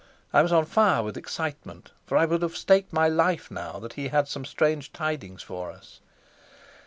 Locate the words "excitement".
1.15-1.91